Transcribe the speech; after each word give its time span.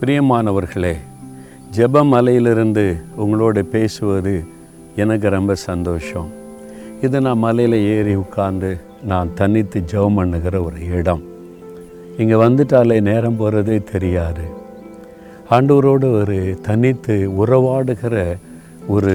பிரியமானவர்களே 0.00 0.92
ஜெப 1.76 2.02
மலையிலிருந்து 2.04 2.96
உங்களோட 3.18 3.62
பேசுவது 3.62 4.44
எனக்கு 4.96 5.28
ரொம்ப 5.28 5.54
சந்தோஷம். 5.54 6.28
இது 7.00 7.20
நான் 7.20 7.38
மலையில் 7.38 7.72
ஏறி 7.72 8.14
உட்கார்ந்து 8.14 8.80
நான் 9.04 9.34
தனித்து 9.34 9.82
ஜெபம் 9.92 10.14
பண்ணுகிற 10.14 10.62
ஒரு 10.62 10.86
இடம். 10.86 11.22
இங்கே 12.18 12.34
வந்துட்டாலே 12.34 13.00
நேரம் 13.00 13.36
போகிறதே 13.36 13.82
தெரியாது. 13.82 14.44
ஆண்டவரோடு 15.50 16.20
ஒரு 16.20 16.58
தனித்து 16.62 17.30
உறவாடுகிற 17.42 18.36
ஒரு 18.88 19.14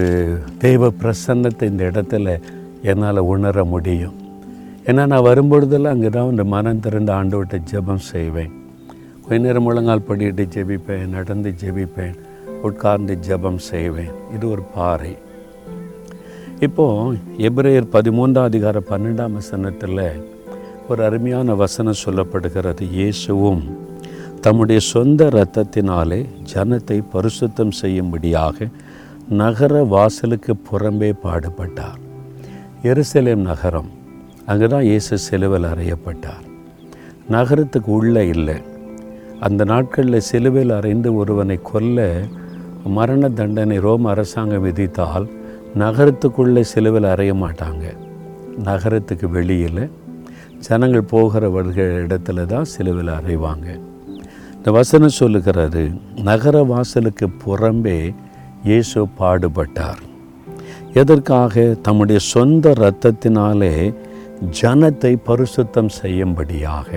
தெய்வ 0.57 0.91
பிரசன்னத்தை 1.01 1.63
இந்த 1.63 1.83
இடத்துல 1.85 2.39
என்னால் 2.81 3.17
உணர 3.17 3.63
முடியும். 3.63 4.13
ஏன்னா 4.85 5.05
நான் 5.05 5.27
வரும்பொழுதெல்லாம் 5.31 5.95
அங்கே 5.97 6.09
தான் 6.09 6.29
இந்த 6.29 6.43
மனம் 6.43 6.79
திறந்து 6.79 7.13
ஆண்டோட்ட 7.13 7.61
ஜெபம் 7.71 8.05
செய்வேன். 8.13 8.53
கொஞ்ச 9.27 9.37
நேரம் 9.45 9.65
முழங்கால் 9.65 10.07
படிட்டு 10.07 10.43
ஜெபிப்பேன் 10.55 11.13
நடந்து 11.13 11.49
ஜெபிப்பேன் 11.61 12.17
உட்கார்ந்து 12.67 13.13
ஜெபம் 13.27 13.57
செய்வேன். 13.69 14.11
இது 14.35 14.45
ஒரு 14.49 14.63
பாறை. 14.75 15.13
இப்போது 16.65 17.15
எப்ரேயர் 17.47 17.87
பதிமூன்றாம் 17.95 18.49
அதிகார 18.49 18.81
பன்னெண்டாம் 18.89 19.37
வசனத்தில் 19.39 20.01
ஒரு 20.89 21.01
அருமையான 21.07 21.55
வசனம் 21.63 22.01
சொல்லப்படுகிறது. 22.03 22.83
இயேசுவும் 22.97 23.63
தம்முடைய 24.41 24.79
சொந்த 24.91 25.29
இரத்தத்தினாலே 25.33 26.21
ஜனத்தை 26.53 26.99
பரிசுத்தம் 27.13 27.75
செய்யும்படியாக 27.81 28.67
நகர 29.41 29.83
வாசலுக்கு 29.95 30.55
புறம்பே 30.69 31.11
பாடுபட்டார். 31.25 31.99
எருசலேம் 32.91 33.43
நகரம். 33.51 33.91
அங்கே 34.45 34.67
தான் 34.75 34.87
இயேசு 34.91 35.17
சிலுவையில் 35.17 35.69
அறையப்பட்டார். 35.73 36.45
நகரத்துக்கு 37.35 37.91
உள்ளே 37.99 38.25
இல்லை. 38.27 38.57
அந்த 39.39 39.63
நாட்களில் 39.63 40.19
சிலுவையில் 40.19 40.69
அறைந்து 40.69 41.15
ஒருவனை 41.15 41.59
கொல்ல 41.63 42.13
மரண 42.83 43.29
தண்டனை 43.29 43.79
ரோம 43.79 44.09
அரசாங்கம் 44.09 44.63
விதித்தால் 44.65 45.27
நகரத்துக்குள்ளே 45.79 46.61
சிலுவையில் 46.61 47.11
அறைய 47.11 47.33
மாட்டாங்க. 47.33 47.93
நகரத்துக்கு 48.63 49.29
வெளியில் 49.29 49.89
ஜனங்கள் 50.59 51.01
போகிற 51.01 51.49
வருகிற 51.49 51.87
இடத்துல 51.93 52.45
தான் 52.45 52.63
சிலுவையில் 52.63 53.13
அறைவாங்க. 53.13 53.79
இந்த 54.55 54.71
வசனம் 54.71 55.17
சொல்லுகிறாரு 55.19 55.99
நகர 56.21 56.63
வாசலுக்கு 56.63 57.29
புறம்பே 57.45 58.15
இயேசு 58.63 59.07
பாடுபட்டார். 59.19 60.01
எதற்காக? 60.93 61.75
தம்முடைய 61.81 62.19
சொந்த 62.19 62.71
இரத்தத்தினாலே 62.71 63.95
ஜனத்தை 64.61 65.15
பரிசுத்தம் 65.25 65.89
செய்யும்படியாக. 66.01 66.89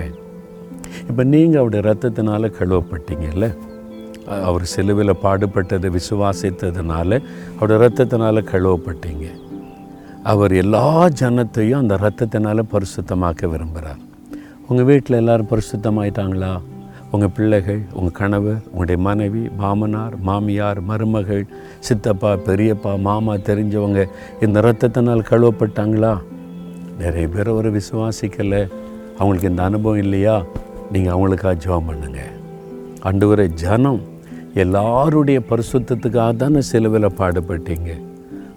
இப்போ 1.09 1.23
நீங்கள் 1.33 1.61
அவருடைய 1.61 1.83
ரத்தத்தினால 1.89 2.51
கழுவப்பட்டீங்கல்ல? 2.59 3.47
அவர் 4.47 4.65
செலுவில் 4.73 5.19
பாடுபட்டதை 5.23 5.89
விசுவாசித்ததுனால 5.97 7.19
அவருடைய 7.59 7.77
ரத்தத்தினால 7.85 8.43
கழுவப்பட்டீங்க. 8.51 9.27
அவர் 10.31 10.53
எல்லா 10.63 10.85
ஜனத்தையும் 11.21 11.81
அந்த 11.83 11.95
ரத்தத்தினால 12.05 12.63
பரிசுத்தமாக்க 12.73 13.49
விரும்புகிறார் 13.53 14.01
உங்கள் 14.67 14.87
வீட்டில் 14.89 15.19
எல்லாரும் 15.19 15.51
பரிசுத்தமாயிட்டாங்களா? 15.51 16.51
உங்கள் 17.11 17.31
பிள்ளைகள் 17.35 17.79
உங்கள் 17.93 18.17
கணவர் 18.19 18.59
உங்களுடைய 18.65 18.97
மனைவி 19.01 19.43
மாமனார் 19.61 20.15
மாமியார் 20.27 20.79
மருமகள் 20.89 21.45
சித்தப்பா 21.79 22.31
பெரியப்பா 22.47 22.91
மாமா 23.07 23.33
தெரிஞ்சவங்க 23.49 24.01
இந்த 24.41 24.61
ரத்தத்தினால் 24.67 25.29
கழுவப்பட்டாங்களா? 25.31 26.13
நிறைய 26.99 27.27
பேர் 27.27 27.47
அவரை 27.47 27.71
விசுவாசிக்கலை. 27.71 28.61
அவங்களுக்கு 29.17 29.49
இந்த 29.49 29.63
அனுபவம் 29.63 30.03
இல்லையா? 30.05 30.35
நீங்கள் 30.91 31.13
அவங்களுக்காக 31.13 31.55
ஜெபம் 31.65 31.87
பண்ணுங்க. 31.89 32.21
வர 33.27 33.47
ஜனம் 33.47 34.01
எல்லாருடைய 34.53 35.39
பரிசுத்தத்துக்காக 35.49 36.35
தானே 36.35 36.61
சிலுவையில் 36.61 37.17
பாடுபட்டீங்க. 37.17 37.91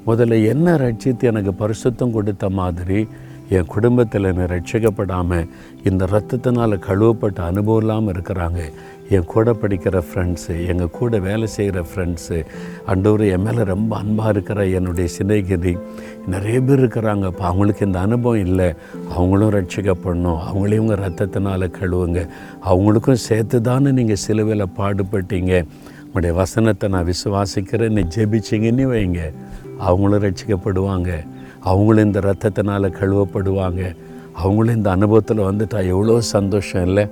முதல்ல 0.06 0.46
என்ன 0.46 0.76
ரட்சித்து 0.76 1.22
எனக்கு 1.22 1.52
பரிசுத்தம் 1.52 2.10
கொடுத்த 2.10 2.48
மாதிரி 2.48 3.08
என் 3.48 3.66
குடும்பத்தில் 3.66 4.24
என்னை 4.24 4.44
ரட்சிக்கப்படாமல் 4.44 5.48
இந்த 5.84 6.04
ரத்தத்தினால் 6.04 6.84
கழுவப்பட்ட 6.88 7.40
அனுபவம் 7.40 7.80
இல்லாமல் 7.80 8.14
இருக்கிறாங்க. 8.14 8.60
என் 9.08 9.24
கூட 9.24 9.52
படிக்கிற 9.52 10.02
ஃப்ரெண்ட்ஸு 10.08 10.66
எங்கள் 10.66 10.90
கூட 10.90 11.18
வேலை 11.18 11.46
செய்கிற 11.46 11.84
ஃப்ரெண்ட்ஸு 11.94 12.44
அண்டவர் 12.86 13.20
என் 13.20 13.42
மேலே 13.42 13.62
ரொம்ப 13.62 13.96
அன்பாக 13.96 14.28
இருக்கிற 14.28 14.66
என்னுடைய 14.66 15.08
சிநேகிதி 15.08 15.78
நிறைய 16.26 16.60
பேர் 16.60 16.82
இருக்கிறாங்க 16.84 17.26
இப்போ 17.26 17.44
அவங்களுக்கு 17.44 17.86
இந்த 17.86 18.00
அனுபவம் 18.00 18.38
இல்லை. 18.38 18.74
அவங்களும் 19.14 19.50
ரட்சிக்கப்படணும். 19.50 20.40
அவங்களையும் 20.48 20.78
உங்கள் 20.78 20.98
ரத்தத்தினால் 20.98 21.74
கழுவுங்க. 21.80 22.28
அவங்களுக்கும் 22.64 23.24
சேர்த்து 23.28 23.60
தானே 23.60 23.90
நீங்கள் 23.90 24.16
சிலுவையில் 24.16 24.74
பாடுபட்டீங்க. 24.76 25.64
உங்களுடைய 26.04 26.36
வசனத்தை 26.36 26.88
நான் 26.88 27.06
விசுவாசிக்கிறேன்னு 27.06 28.04
ஜெபிச்சிங்கன்னு 28.16 28.82
வைங்க. 28.82 29.32
அவங்களும் 29.78 30.22
ரட்சிக்கப்படுவாங்க. 30.22 31.24
அவங்களும் 31.64 32.04
இந்த 32.04 32.20
ரத்தத்தினால் 32.20 32.94
கழுவப்படுவாங்க. 33.00 33.96
அவங்களும் 34.32 34.76
இந்த 34.76 34.90
அனுபவத்தில் 34.90 35.38
வந்துட்டால் 35.38 35.86
எவ்வளோ 35.86 36.20
சந்தோஷம் 36.20 36.86
இல்லை. 36.86 37.06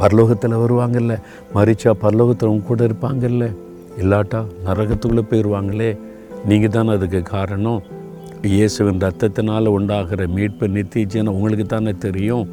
பரலோகத்தில் 0.00 0.60
வருவாங்கல்ல. 0.64 1.20
மறிச்சா 1.54 1.92
பரலோகத்தில் 2.02 2.52
உங்க 2.52 2.66
கூட 2.66 2.86
இருப்பாங்கல்ல. 2.86 3.54
இல்லாட்டா 3.98 4.40
நரகத்துக்குள்ளே 4.66 5.22
போயிடுவாங்களே 5.30 5.98
நீங்கள் 6.46 6.70
தான் 6.70 6.88
அதுக்கு 6.88 7.22
காரணம். 7.22 7.82
இயேசுவின் 8.42 8.98
ரத்தத்தினால் 8.98 9.66
உண்டாகிற 9.66 10.26
மீட்பு 10.26 10.68
நித்தியஜனம் 10.68 11.36
உங்களுக்கு 11.38 11.66
தானே 11.66 11.90
தெரியும். 11.90 12.48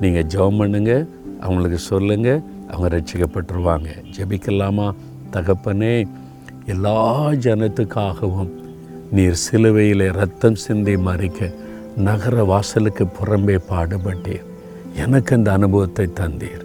நீங்கள் 0.00 0.24
ஜெபம் 0.24 0.58
பண்ணுங்க. 0.58 1.06
அவங்களுக்கு 1.40 1.78
சொல்லுங்கள் 1.78 2.42
அவங்க 2.70 2.88
ரட்சிக்கப்பட்டுருவாங்க. 2.96 3.88
ஜெபிக்கலாமா? 4.16 4.94
தகப்பனே 5.32 6.06
எல்லா 6.66 7.28
ஜனத்துக்காகவும் 7.30 8.50
நீர் 9.12 9.40
சிலுவையிலே 9.50 10.12
ரத்தம் 10.12 10.54
சிந்தி 10.54 10.96
மறிக்க 10.96 11.54
நகர 11.96 12.44
வாசலுக்கு 12.44 13.04
புறம்பே 13.04 13.58
பாடுபட்டீர். 13.70 14.44
எனக்கு 14.96 15.34
அந்த 15.34 15.52
அனுபவத்தை 15.52 16.06
தந்தீர். 16.20 16.64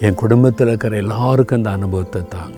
என் 0.00 0.14
குடும்பத்தில் 0.14 0.66
இருக்கிற 0.66 0.96
எல்லாருக்கும் 0.96 1.58
அந்த 1.58 1.70
அனுபவத்தை 1.70 2.22
தாங்க 2.28 2.51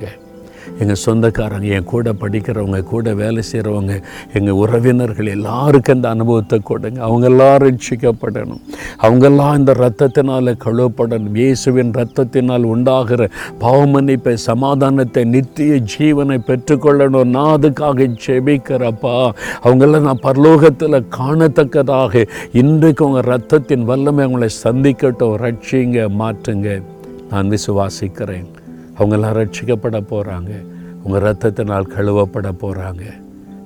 எங்கள் 0.80 1.00
சொந்தக்காரங்க 1.04 1.66
என் 1.66 1.84
கூட 1.84 2.12
படிக்கிறவங்க 2.12 2.82
கூட 2.82 3.14
வேலை 3.14 3.42
செய்கிறவங்க 3.52 4.02
எங்கள் 4.32 4.54
உறவினர்கள் 4.54 5.26
எல்லாருக்கும் 5.26 5.96
இந்த 5.96 6.08
அனுபவத்தை 6.08 6.60
கொடுங்க. 6.64 7.00
அவங்கெல்லாம் 7.06 7.56
ரட்சிக்கப்படணும். 7.64 8.62
அவங்கெல்லாம் 9.02 9.58
இந்த 9.58 9.72
ரத்தத்தினால் 9.72 10.52
கழுவப்படணும். 10.64 11.34
இயேசுவின் 11.34 11.90
ரத்தத்தினால் 11.90 12.62
உண்டாகிற 12.62 13.28
பாவமன்னிப்பை 13.60 14.34
சமாதானத்தை 14.34 15.24
நித்திய 15.24 15.80
ஜீவனை 15.96 16.38
பெற்றுக்கொள்ளணும். 16.50 17.24
நான் 17.24 17.54
அதுக்காக 17.56 18.08
ஜெபிக்கிறப்பா 18.26 19.30
அவங்கெல்லாம் 19.64 20.08
நான் 20.08 20.24
பரலோகத்தில் 20.28 21.00
காணத்தக்கதாக 21.20 22.26
இன்றைக்கு 22.52 23.06
உங்கள் 23.06 23.28
ரத்தத்தின் 23.32 23.84
வல்லமை 23.84 24.26
அவங்களை 24.26 24.48
சந்திக்கட்டும். 24.64 25.38
ரட்சிங்க 25.46 26.08
மாற்றுங்க. 26.20 26.82
நான் 27.30 27.48
விசுவாசிக்கிறேன். 27.48 28.50
அவங்கெல்லாம் 28.98 29.36
ரட்சிக்கப்பட 29.36 30.00
போகிறாங்க 30.10 30.64
உங்கள் 31.02 31.22
ரத்தத்தினால் 31.22 31.92
கழுவப்பட 31.96 32.54
போகிறாங்க 32.60 33.22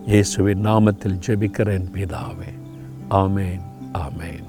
இயேசுவின் 0.07 0.67
நாமத்தில் 0.67 1.21
ஜெபிக்கிறேன் 1.27 1.89
பிதாவே. 1.95 2.51
ஆமேன் 3.11 3.61
ஆமேன். 3.93 4.47